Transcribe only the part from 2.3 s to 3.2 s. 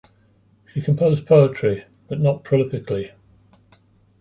prolifically.